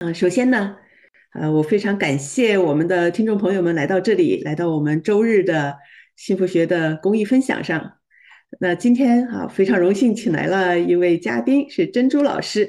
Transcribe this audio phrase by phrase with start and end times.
[0.00, 0.76] 嗯，首先呢，
[1.34, 5.76] 呃，我非常感谢我们的听众朋友们来到这里，来到我们周日的
[6.16, 7.98] 幸福学的公益分享上。
[8.58, 12.68] 那今天啊，非常荣幸请来了一位嘉宾，是珍珠老师。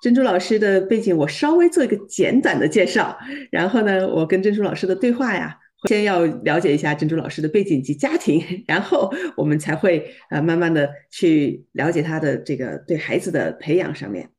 [0.00, 3.18] 珍珠老师的背景我稍微做一个简短的介绍，
[3.52, 14.30] 然后呢，我跟珍珠老师的对话呀，先要了解一下珍珠老师的背景及家庭，然后我们才会呃慢慢的去了解他的这个对孩子的培养上面。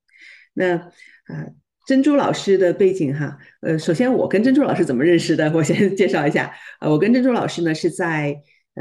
[0.56, 1.46] 那啊。
[1.86, 5.50] 珍珠老师的背景哈，呃，首先我跟珍珠老师怎么认识的？
[5.54, 6.52] 我先介绍一下，
[6.82, 8.36] 呃，我跟珍珠老师呢是在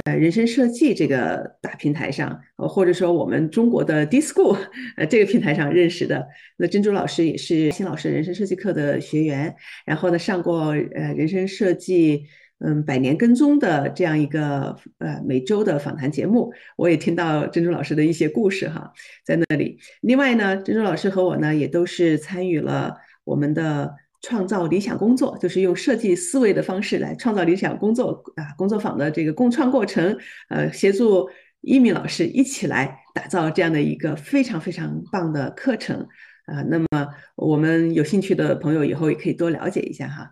[0.05, 4.56] 呃人生设计这个大平台上，或者说我们中国的 DISCO
[4.97, 6.27] 呃这个平台上认识的。
[6.56, 12.25] 那珍珠老师也是新老师人生设计课的学员，然后呢上过呃人生设计。
[12.60, 18.92] 嗯，百年跟踪的这样一个呃每周的访谈节目，我也听到珍珠老师的一些故事哈，
[19.24, 19.78] 在那里。
[20.00, 30.16] 另外呢，珍珠老师和我呢也都是参与了我们的创造理想工作，就是用设计思维的方式来创造理想工作啊工作坊的这个共创过程，
[30.48, 31.28] 呃，协助
[31.61, 36.06] 一鸣老师一起来打造这样的一个非常非常棒的课程
[36.46, 36.62] 啊。
[36.62, 36.86] 那么
[37.34, 40.30] 我们有兴趣的朋友以后也可以多了解一下哈。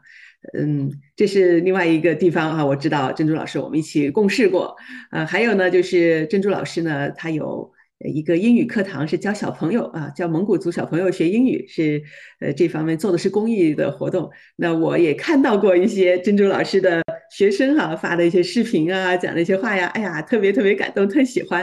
[0.59, 4.77] 嗯，这是另外一个地方啊，我知道珍珠老师我们一起共事过，
[5.11, 12.03] 呃，还有呢，就是珍珠老师呢，他有一个英语课堂是教小朋友啊，教蒙古族小朋友学英语，是
[12.41, 14.29] 呃这方面做的是公益的活动。
[14.57, 21.63] 那我也看到过一些珍珠老师的学生哈发的一些视频啊，讲的一些话呀，哎呀，特别特别感动，特喜欢，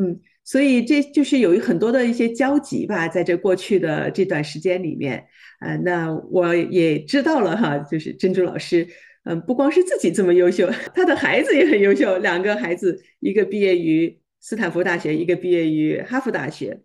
[0.00, 0.20] 嗯，
[0.50, 5.24] 所以这就是有很多的一些交集吧，在这过去的这段时间里面。
[5.60, 8.84] 啊，那我也知道了哈，就是珍珠老师，
[9.22, 16.80] 嗯，不光是自己这么优秀， 他的孩子也很优秀，两个孩子，一个毕业于斯坦福大学，一个毕业于哈佛大学，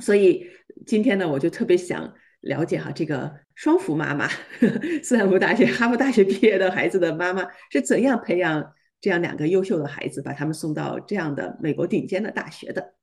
[0.00, 0.46] 所以
[0.86, 4.30] 今天呢，我就特别想了解哈，这个双福妈妈，
[5.04, 12.94] 斯坦福大学、哈佛大学毕业的孩子的妈妈是怎样培养这样两个优秀的孩子，把他们送到这样的美国顶尖的大学的。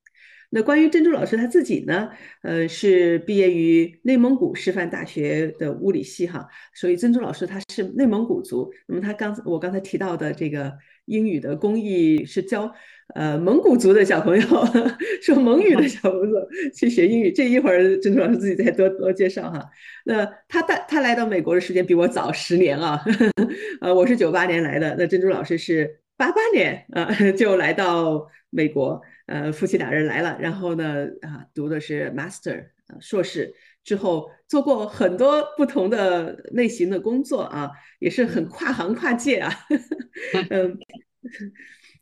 [0.52, 2.10] 那关于珍珠老师他自己呢？
[2.44, 8.72] 呃，是毕业于内蒙古师范大学的物理系哈，所以珍珠老师他是内蒙古族。
[8.88, 10.72] 那么他刚我刚才提到的这个
[11.06, 12.74] 英语的公益是教
[13.14, 14.48] 呃蒙古族的小朋友
[15.22, 17.32] 说蒙语的小朋友去学英语。
[17.32, 19.64] 这一会儿珍珠老师自己再多多介绍哈。
[20.06, 23.04] 那他带他来到美国的时间比我早十年啊，
[23.82, 29.02] 呃，我是九八年来的，那珍珠老师是八八年啊 就来到美国。
[29.28, 32.66] 呃，夫妻俩人来了，然后呢，啊，读的是 master，
[33.00, 33.52] 硕士
[33.86, 39.54] 之后做过很多不同的类型的工作啊，也是很跨行跨界啊。
[40.52, 40.78] 嗯，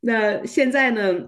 [0.01, 1.27] 那现在呢，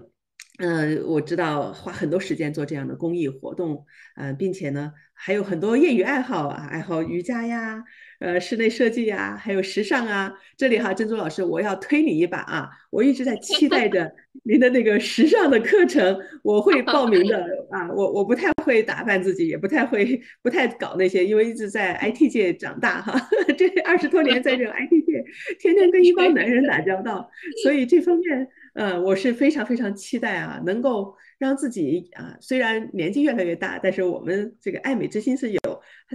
[0.58, 3.86] 嗯，我知道花很多时间做这样的公益活动，
[4.16, 7.84] 嗯，并且呢，还有很多业余爱好啊，爱好瑜伽呀。
[8.18, 12.70] 呃，室内设计呀，还有时尚啊，这里哈，珍珠老师，我要推你一把啊！
[12.90, 14.10] 我一直在期待着
[14.44, 17.90] 您的那个时尚的课程，我会报名的 啊！
[17.92, 23.14] 我我不太会打扮自己，也不太会，不太搞那些，因为一直在 IT 界长大哈，
[23.56, 25.22] 这二十多年在这个 IT 界，
[25.58, 27.30] 天天跟一帮男人打交道，
[27.62, 35.60] 所以这方面，呃，我是非常非常期待啊，能够让自己啊，虽然年纪越来越大，但是我们这个爱美之心是有。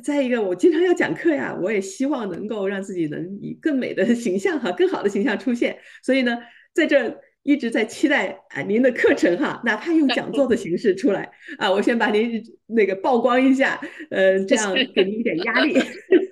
[0.03, 5.75] 再一个，我经常要讲课呀，我也希望能够让自己能以更美的形象哈，更好的形象出现。
[6.03, 6.37] 所以呢，
[6.71, 15.73] 在这一直在期待啊您的课程哈，哪怕用讲座的形式出来啊，我先把您那个曝光一下，呃，这样给您一点压力。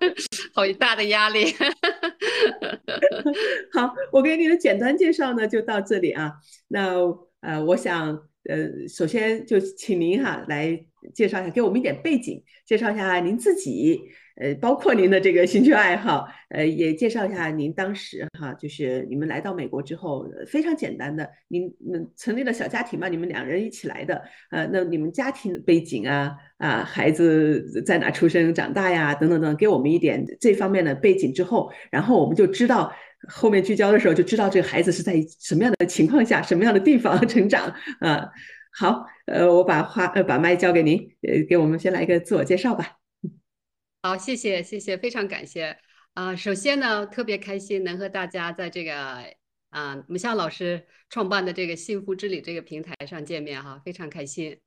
[0.54, 1.54] 好大的压力。
[3.72, 6.34] 好，我给你的简单介绍呢就到这里啊。
[6.68, 6.94] 那
[7.40, 8.27] 呃，我想。
[8.44, 10.78] 呃，首先就请您哈来
[11.12, 14.00] 介绍一下，给我们一点背景，介绍一下您自己，
[14.36, 32.90] 呃，包括您的这个兴趣爱好，呃，也介绍一下您当时哈，就是你们来到美国之后，非常简单的，您嗯成立了小家庭嘛，你们两人一起来的，呃，那你们家庭背景啊啊，孩子在哪出生长大呀，等等等，给我们一点这方面的背景之后，然后我们就知道。
[33.28, 38.28] 后面聚焦的时候就知道这个孩子是在什么样的情况下、什么样的地方成长啊。
[38.70, 42.98] 好，呃，我把话呃把麦交给您，呃，给我们先来一个自我介绍吧。
[44.02, 45.76] 好，谢谢谢谢，非常感谢
[46.14, 46.36] 啊。
[46.36, 49.24] 首先呢，特别开心能和大家在这个
[49.70, 54.60] 啊母校老师创办的这个幸福之旅这个平台上见面哈，非常开心。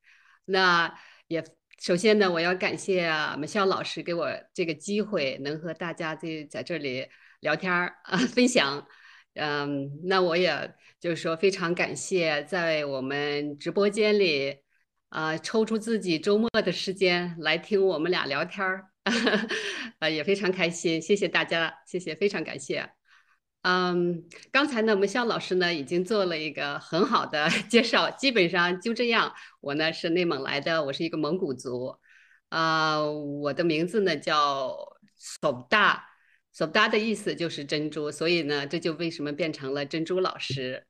[0.44, 0.92] 那
[1.28, 1.42] 也
[1.80, 7.06] 首先呢，我要感谢母校老师给我这个机会，能和大家在在这里。
[7.42, 8.86] 聊天儿啊，分享，
[9.34, 14.58] 嗯，那我也就是说非常感谢在我们直播间里
[15.08, 18.86] 啊抽出自己周末的时间来听我们俩聊天儿
[19.98, 22.88] 啊， 也非常开心，谢谢大家，谢谢，非常感谢。
[23.62, 29.32] 嗯，刚才呢，我们肖老师呢已经做了一个很好的 介绍，基本上就这样。
[29.60, 31.98] 我呢是内蒙来的，我是一个蒙古族，
[32.50, 34.76] 啊，我的名字呢叫
[35.16, 36.04] 索大，
[36.52, 40.84] 索达的意思就是珍珠，所以呢，这就为什么变成了珍珠老师。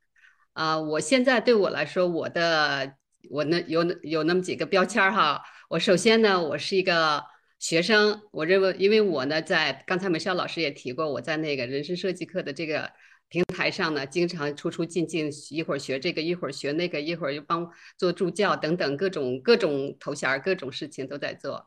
[0.51, 2.95] 啊，我现在对我来说，我的
[3.29, 5.41] 我呢有有那么几个标签哈。
[5.69, 7.23] 我首先呢，我是一个
[7.57, 12.91] 学生，我认为，因为我呢在刚才美少老师也提过，我在那个人生设计课的这个
[13.29, 21.65] 平台上呢，经常出出进进，一会儿学这个，一会儿学那个，一会儿又帮做助教等等各种各种头衔，各种事情都在做。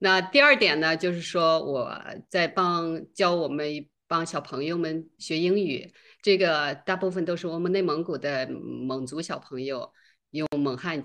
[0.00, 5.92] 那第二点呢，就是说我在帮教我们一帮小朋友们学英语。
[6.20, 9.92] 这个大部分都是我们内蒙古的蒙族小朋友
[10.30, 11.02] 用蒙汉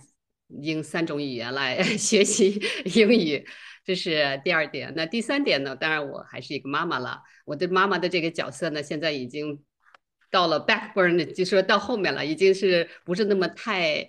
[0.47, 3.47] 英三种语言来 学习英语，
[3.85, 4.91] 这是第二点。
[4.95, 5.75] 那第三点呢？
[5.75, 7.21] 当然我还是一个妈妈了。
[7.45, 9.63] 我的妈妈的这个角色呢，现在已经
[10.31, 14.07] 到了 backburn，就说到后面了，已经是不是那么太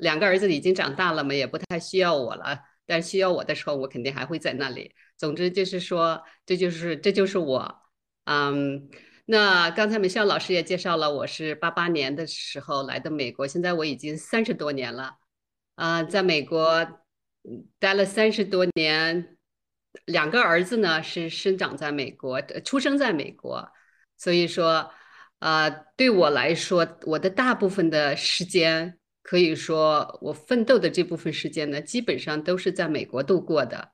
[0.00, 2.60] 两个儿子已经长大了嘛，也不太需要我了。
[2.90, 4.92] 但需要我的时候，我肯定还会在那里。
[5.16, 7.82] 总之就是说，这就是这就是我，
[8.24, 8.90] 嗯。
[9.26, 15.18] 那刚才美笑老师也介绍了，我是八八年的时候来的美国，现在我已经三十多年了，
[15.76, 17.04] 啊，在美国
[17.78, 19.36] 待了三十多年，
[20.06, 23.70] 两个儿子呢是生长在美国，出生在美国，
[24.18, 24.90] 所以说，
[25.38, 33.90] 呃，对我来说，我的大部分的时间，可以说我奋斗的这部分时间呢，基本上都是在美国度过的，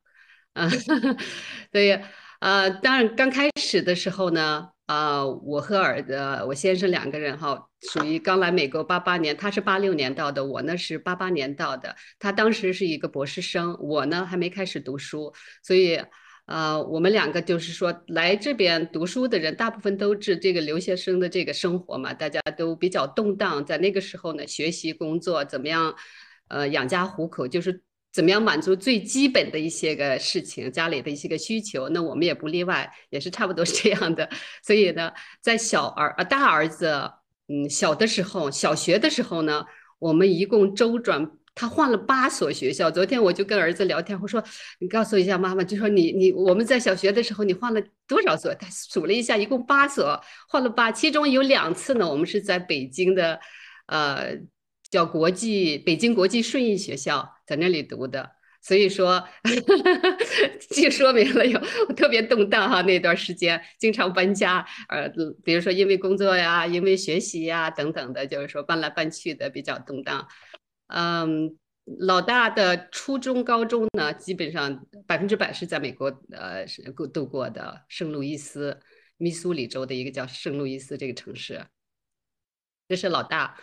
[0.53, 0.69] 啊，
[1.73, 1.99] 所以，
[2.41, 4.71] 呃，当然刚开始的时候呢。
[4.87, 6.15] 啊，我和儿子，
[6.47, 11.97] 我先生两个人哈，属于刚来美国八八年，他是八六年到的，我呢是八八年到的。
[12.21, 16.01] 他当时是一个博士生，我呢还没开始读书，所以，
[16.47, 25.95] 呃，我们两个就是说来这边读书的人，大部分都是这个留学生的这个生活嘛，大家都比较动荡，在那个时候呢，学习工作怎么样，
[26.49, 27.83] 呃，养家糊口就是。
[28.13, 34.27] 怎么样满足最基本的一些个事情，家里的一些个需求，那我们也不例外，也是差不多是 这样的。
[34.63, 37.11] 所以呢，在小儿啊大儿子
[37.49, 39.67] 嗯小的时候，小学的时候呢，
[39.99, 42.89] 我们一共周转，他换了八所学校。
[42.89, 44.41] 昨天我就跟儿子聊天，我说
[44.79, 48.55] 你告诉一下妈妈，就说你你我们在小学的时候你换了多少所？
[48.55, 53.41] 他数了一下，一共八所，换了八，其中有两次呢，我们是在北京的，
[53.89, 54.39] 呃。
[54.89, 58.31] 叫国际北京国际顺义学校，在那里读的，
[58.63, 59.27] 所以说
[60.71, 61.59] 就说明了有
[61.97, 65.09] 特别动荡哈，那段时间经常搬家，呃，
[65.43, 70.29] 比如说因为工作呀，因为学习呀等等的，就是说搬来搬去的比较动荡。
[70.89, 71.57] 嗯，
[71.99, 78.81] 老大的初中、高中呢，基本上百分之百是在美国呃是过度过的，圣路易斯，
[79.17, 81.67] 密苏里州的一个叫圣路易斯这个城市，
[82.89, 83.57] 这是老大。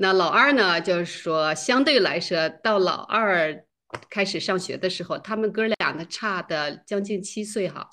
[0.00, 0.80] 那老二呢？
[0.80, 3.64] 就是说，相对来说，到老二
[4.08, 7.90] 开始上学的时候，他们哥俩呢差的将近七岁哈。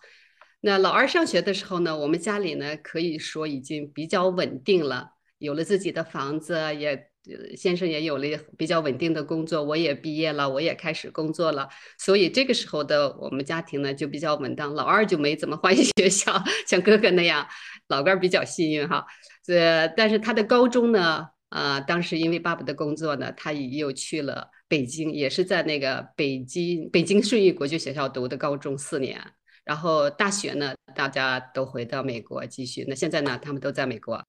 [0.61, 7.09] 那老二上学的时候呢，我们家里呢可以说已经比较稳定了，有了自己的房子，也
[7.55, 11.67] 先生也有了比较稳定的工作，我也毕业了，我也开始工作了，
[11.97, 14.73] 所以这个时候的我们家庭呢就比较稳当。
[14.73, 17.47] 老二就没怎么换学校，像哥哥那样，
[17.87, 19.05] 老二比较幸运哈。
[19.43, 21.27] 这但是他的高中呢？
[21.49, 29.21] 啊，当时因为爸爸的工作呢，他又去了北京，也是在那个北京北京顺义国际学校读的高中四年，
[29.63, 32.83] 然后大学呢，大家都回到美国继续。
[32.89, 34.21] 那现在呢，他们都在美国，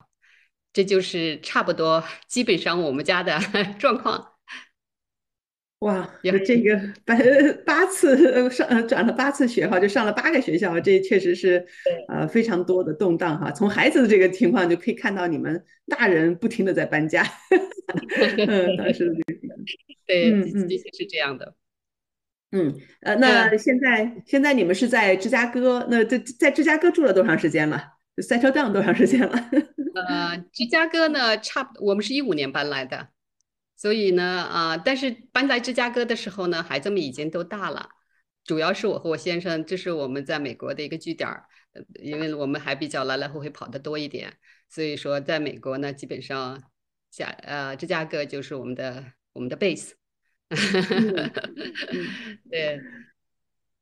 [0.77, 3.41] 这就是差不多基本上我们家的
[3.81, 4.33] 状况。
[5.79, 6.07] 哇，
[6.45, 7.17] 这个八
[7.65, 11.67] 八次上转了八次学哈，就上了八个学校，这确实是
[12.09, 13.51] 呃非常多的动荡哈。
[13.51, 17.25] 从孩子的这个情况就可以看到，你们大人不停的在搬家。
[18.47, 19.55] 嗯，当时 的这个
[20.07, 21.55] 对，嗯嗯，是这样的。
[22.53, 29.51] 嗯呃，那现在现在你们是在芝加哥，那在在芝加哥住了多长时间了？settle down 多长时间了？
[30.09, 33.09] 呃，芝加哥呢，差不多我们是一五年搬来的。
[33.77, 37.91] 所以呢，啊，但是搬在芝加哥的时候呢，孩子们已经都大了。
[38.45, 41.45] 主要是我和我先生，这是我们在美国的一个据点儿，
[42.03, 44.33] 因为我们还比较来来回回跑的多一点。
[44.69, 46.63] 所以说，在美国呢，基本上
[47.11, 49.93] 加呃芝加哥就是我们的我们的 base。
[52.49, 52.81] 对，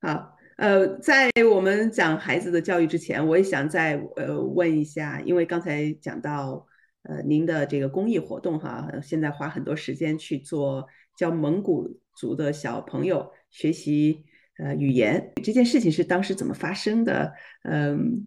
[0.00, 6.66] 好，呃，在我们讲孩子的教育之前，我也想再呃问一下，因为刚才讲到。
[7.06, 14.24] 呃，您的这个公益活动哈，现在花很多时间去做教蒙古族的小朋友学习
[14.56, 15.34] 呃语言。
[15.42, 17.30] 这件事情是当时怎么发生的？
[17.64, 18.26] 嗯，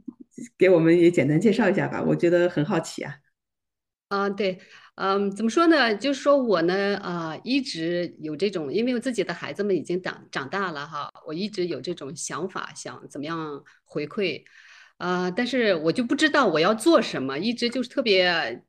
[0.59, 3.15] 给我们也简单介绍一下吧，我觉得很好奇啊。
[4.07, 4.57] 啊，对，
[4.95, 5.93] 嗯，怎么说呢？
[5.93, 14.41] 就是说我呢，啊，一直有这种，因为我自己的孩子们已经长长大了哈，我一直有这种想法，想怎么样回馈，
[14.95, 18.63] 啊，但是我就不知道我要做什么，一直就是特别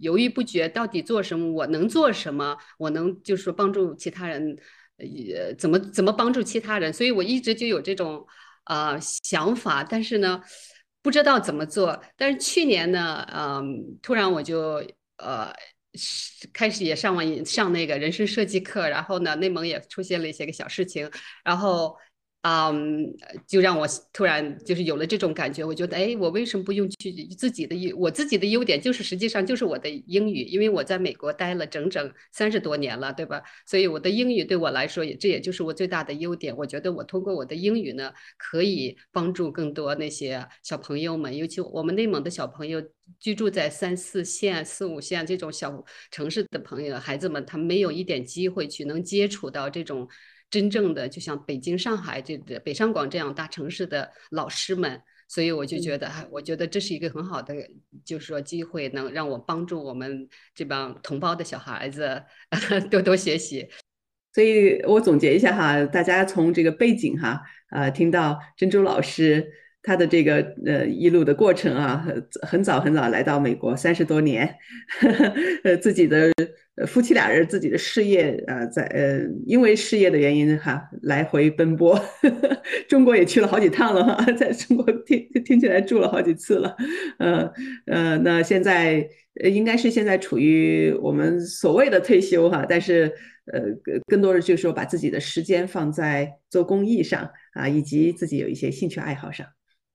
[0.00, 1.52] 犹豫不决，到底做什么？
[1.52, 2.56] 我能做什么？
[2.76, 4.56] 我能就是说帮助其他人，
[4.96, 6.92] 呃，怎么怎么帮助其他人？
[6.92, 8.26] 所以我一直就有这种
[8.64, 10.42] 啊想法，但是呢。
[11.02, 14.82] 不知道怎么做，但是去年呢，嗯，突然我就
[15.16, 15.52] 呃
[16.52, 21.10] 开始也上网上那个人生设计课，然后呢，内蒙也出现了一些个小事情，
[21.44, 21.96] 然后。
[22.42, 23.04] 嗯，
[23.46, 27.94] 就让我突然就是有了这种感觉，我觉得，哎，我为什么不用去自己的优？
[27.98, 33.42] 我自己的优点就是实际上就是我的英语，因为我在美国待了整整三十多年了，对吧？
[33.66, 36.56] 所以我的英语对我来说，也这也就是我最大的优点。
[36.56, 42.82] 我觉得我通过我的英语呢，可以帮助更多那些小朋友们，尤其我们内蒙的小朋友
[43.18, 50.08] 居住在三四线、四五线这种小城市的朋友孩子们，他没有一点机会去能接触到这种。
[50.50, 57.54] 真正的就像北京、上海这北上广这样大城市的老师们，所以我就觉得，我觉得这是一个很好的，
[58.04, 62.22] 就是说机会，能让我帮助我们这帮同胞的小孩子
[62.90, 63.68] 多多学习。
[64.34, 67.40] 所以我总结一下哈，大家从这个背景哈，
[67.70, 69.52] 呃，听到珍珠老师。
[69.82, 72.06] 他的这个呃一路的过程啊，
[72.42, 74.56] 很早很早来到美国，三十多年，
[75.64, 76.30] 呃自己的
[76.86, 81.98] 夫妻俩人自己的事业啊，在呃因为事业的原因哈，来回奔波，
[82.88, 86.76] 中国也去了好几趟了哈，在中国听听起来住了好几次了，
[87.18, 87.50] 呃
[87.86, 89.08] 呃，那现在
[89.44, 93.10] 应该是现在处于我们所谓的退休哈，但是
[93.52, 93.62] 呃
[94.06, 99.46] 更多的就是说把自己的时间放在做公益上啊，以及自己有一些兴趣爱好上。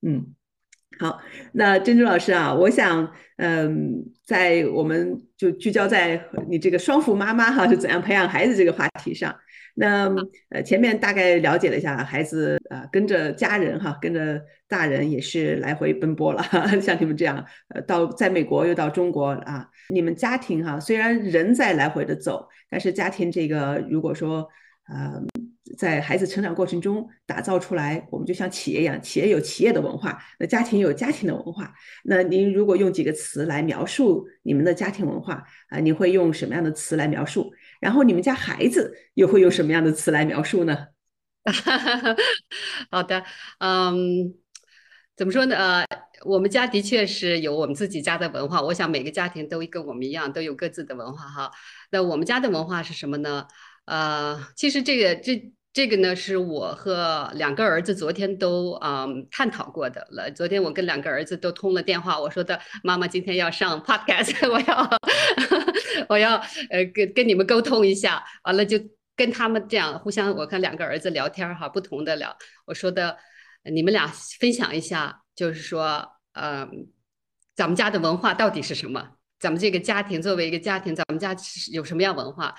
[0.07, 0.23] 嗯，
[0.99, 1.19] 好，
[1.51, 9.35] 那珍珠老师啊，我想，嗯，在我们就聚焦在你这个双福妈妈哈是怎样培养孩子这个话题上。
[9.73, 10.07] 那
[10.49, 16.43] 呃，前面大概了解了一下，孩子啊跟着家人哈，跟着大人也是来回奔波了，
[16.79, 24.47] 像你们这样，呃，到在美国又到中国啊，你们家庭哈虽然人在来回的走，但是家庭这个如果说
[24.83, 25.19] 啊。
[25.77, 31.73] 在孩子成长过程中打造出来，我们就像企业一样，企业有企业的文化，那家庭有家庭的文化。
[32.03, 37.51] 那您如果用几个词来描述你们的家庭文化啊，你会用什么样的词来描述？
[37.81, 40.87] 然后你们家孩子又会用什么样的词来描述呢？
[42.91, 43.23] 好的，
[43.59, 44.35] 嗯，
[45.15, 45.55] 怎么说呢？
[45.55, 45.85] 呃，
[46.25, 48.61] 我们家的确是有我们自己家的文化。
[48.61, 51.51] 我想每个家庭都跟我们一样，都有各自的文化哈。
[51.91, 53.47] 那我们家的文化是什么呢？
[53.85, 55.51] 呃，其实这个这。
[55.75, 60.31] 这个呢，是我和两个儿子昨天都嗯探讨过的了。
[60.31, 64.89] 昨天我跟两个儿子都通了电话，我说的妈妈今天要上 podcast， 我要
[66.07, 66.37] 我要
[66.69, 68.79] 呃跟跟你们沟通一下，完了就
[69.17, 72.33] 跟他们这样互相，我看两个儿子聊天哈，不同的聊。
[72.63, 73.17] 我说的
[73.69, 74.07] 你们俩
[74.39, 76.87] 分享一下，就是说嗯，
[77.53, 79.09] 咱们家的文化到底是什么？
[79.41, 81.35] 咱们这个家庭作为一个家庭，咱们家
[81.73, 82.55] 有什么样文化？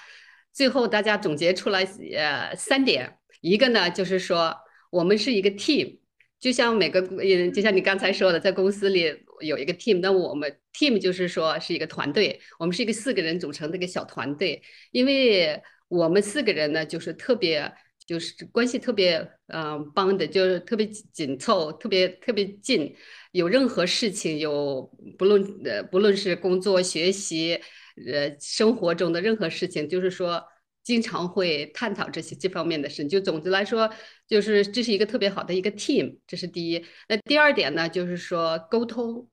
[0.57, 1.85] 最后，大家总结出来
[2.17, 4.57] 呃三点，一个呢就是说，
[4.91, 5.99] 我们是一个 team，
[6.41, 9.05] 就像每个嗯，就像你刚才说的，在公司里
[9.41, 17.71] 有一个 team，那我们 team 就是说是一个团队，我们是一个四个人组成的一个小团队，因为我们四个人呢，就是特别
[18.07, 22.97] 就是关系特别嗯帮的，就是特别紧凑，特别特别近，
[23.33, 27.61] 有任何事情有不论呃不论是工作学习。
[27.97, 30.45] 呃，生活中的任何事情，就是说，
[30.83, 33.09] 经常会探讨这些这方面的事情。
[33.09, 33.91] 就总的来说，
[34.29, 36.85] 就是这是一个特别好的一个 team，这是第一。
[37.09, 39.29] 那第二点呢，就是说沟通。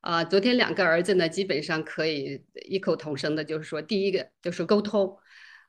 [0.00, 5.16] 啊，昨天两个儿子呢，基本上可以异口同声的，就是说，第一个就是沟通。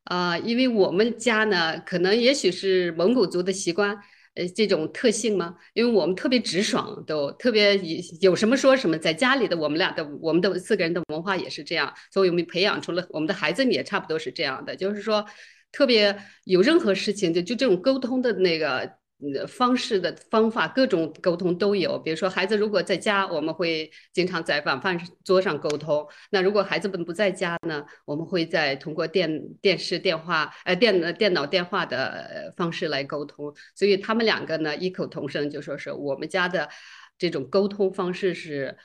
[0.04, 3.98] 啊，因为我们家呢，可能也许是蒙古族的习惯。
[4.40, 5.54] 呃，这种特性吗？
[5.74, 7.78] 因为我们特别直爽，都特别
[8.22, 8.98] 有什么说什么。
[8.98, 15.26] 在家里的我们俩的，我们的四个人的文化也是这样，所以我们培养出了我们的孩子也差不多是这样的，就是说，
[15.72, 18.99] 特别有任何事情就就这种沟通的那个。
[19.48, 22.00] 方式的方法，各种沟通都有。
[22.00, 26.08] 比如说，孩子如果在家，我们会经常在晚饭桌上沟通。
[26.32, 29.30] 那如果孩子们不在家呢，我们会在通过电
[29.62, 33.54] 电视、电话、呃电电脑、电话的方式来沟通。
[33.76, 36.70] 所以他们两个呢，异口同声就说是我们家的
[37.18, 38.78] 这种沟通方式是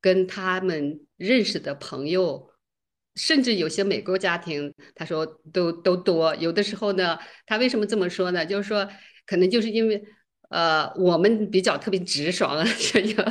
[0.00, 2.50] 跟他们认识的朋友，
[3.14, 6.34] 甚至有些美国家庭，他说都都多。
[6.36, 8.46] 有的时候呢，他为什么这么说呢？
[8.46, 8.88] 就是说。
[9.32, 10.02] 可能就是因为。
[10.52, 12.62] 呃，我们比较特别直爽啊，
[13.16, 13.24] 有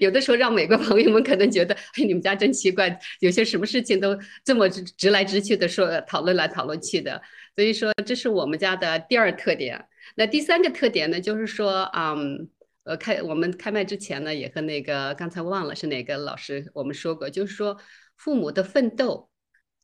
[0.08, 7.22] 有的时候让美国朋友们可能觉得，哎，你们家真奇怪，有些什么事情都这么直直来直去的说，讨论来讨论去的。
[7.54, 9.86] 所以说，这是我们家的第二特点。
[10.16, 12.48] 那第三个特点呢，就是说，嗯，
[12.82, 17.78] 呃，开我们开麦之前呢，也和那个刚才忘了是哪个老师我们说过，就是说
[18.16, 19.30] 父母的奋斗，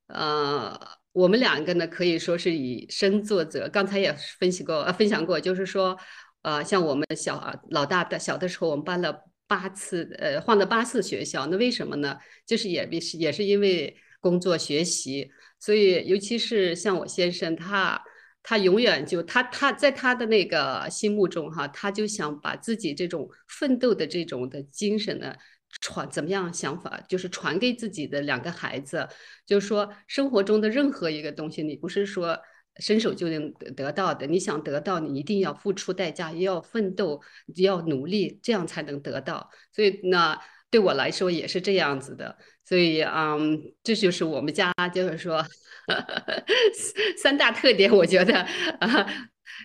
[0.08, 0.76] 呃，
[1.16, 3.68] 我们两个呢可以说是以身作则。
[3.70, 5.96] 刚才也分析过，呃，分享过，就是说。
[6.42, 11.44] 呃，像我们小老大的小的时候，我们搬了八次，呃，换了八次学校。
[11.48, 12.16] 那为什么呢？
[12.46, 18.00] 就是也也是因为工作学习，所以尤其是像我先生，他
[18.44, 25.34] 他永远就他他在他的那个心目中哈，他就想把自己这种奋斗的这种的精神呢
[25.80, 29.08] 传怎么样想法，就是传给自己的两个孩子，
[29.46, 32.38] 就是说生活中的任何一个东西，你不是说。
[32.78, 37.18] 伸手就能得到的，你想得到，你一定要付出代价，也要奋斗，
[37.54, 39.48] 要努力，这样才能得到。
[39.72, 40.38] 所以，那
[40.70, 42.36] 对我来说也是这样子的。
[42.66, 45.42] 所以，嗯，这就是我们家，就是说
[47.16, 47.90] 三大特点。
[47.90, 48.40] 我觉得，
[48.78, 49.06] 啊，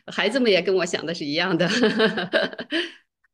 [0.07, 1.67] 孩子们也跟我想的是一样的。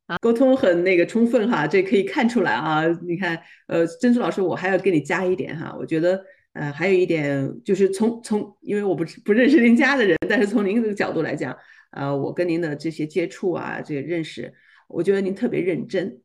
[0.08, 2.82] 啊，沟通很那个充分哈，这可以看出来啊。
[3.06, 6.20] 你看，呃，珍珠老师，我还要给你加一点哈，我觉得。
[6.54, 11.56] 呃，还有一点就是从从，因为我不不认识您家的人，但是从您这个角度来讲，
[11.92, 14.52] 呃，我跟您的这些接触啊，这个认识，
[14.88, 16.20] 我觉得您特别认真。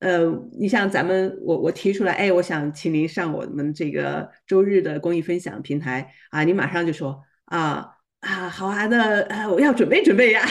[0.00, 0.26] 呃，
[0.58, 7.86] 你像咱们，我我提出来，哎，我想请您上我们这个周日的公益分享平台啊，您马上就说啊
[8.18, 10.44] 啊，好啊，那啊，我要准备准备呀。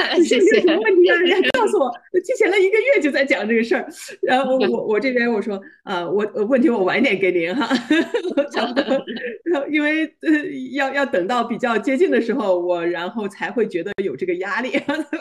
[0.24, 0.60] 谢谢。
[0.60, 1.16] 什么问题啊？
[1.16, 1.90] 人家告诉我，
[2.24, 3.86] 提前了一个月就在讲这个事儿。
[4.22, 7.68] 然后我我这边我说啊，我问题我晚点给您哈。
[9.70, 10.30] 因为呃
[10.74, 14.70] 要要等到比较接近的时候，我然后才会觉得有这个压力，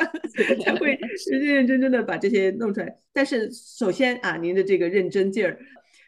[0.63, 0.97] 才会
[1.29, 2.95] 认认真真的把这些弄出来。
[3.13, 5.57] 但是首先啊，您的这个认真劲儿，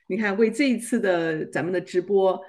[0.08, 2.40] 你看为这一次的咱们的直播，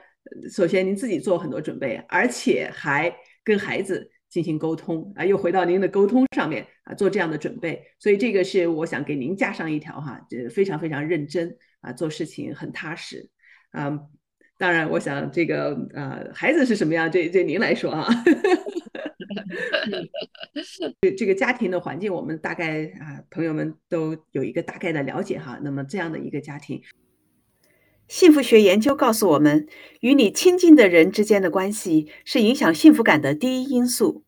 [0.51, 4.11] 首先您自己做很多准备，而且还跟孩子。
[4.35, 13.31] 进行沟通啊，又回到您的沟通上面啊，做这样的准备，所以这个是我想给您加上一条哈，这非常非常认真啊，做事情很踏实
[13.71, 13.97] 啊。
[14.59, 18.09] 当然，我想这个呃，孩子是什么样，对对您来说啊。
[21.01, 25.61] 这 这个家庭的环境，我们大概啊，朋友们都有一个大概的了解哈。
[25.63, 26.83] 那么这样的一个家庭，
[28.09, 29.69] 幸福学研究告诉我们，
[30.01, 34.24] 与你亲近的人之间的关系是影响幸福感的第一因素。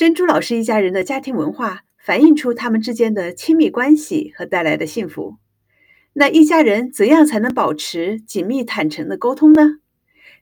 [0.00, 5.36] 珍珠老师一家人的家庭文化反映出他们之间的亲密关系和带来的幸福。
[6.14, 9.80] 那一家人怎样才能保持紧密坦诚的沟通呢？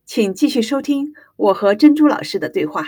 [0.04, 2.86] 请继续收听我和珍珠老师的对话。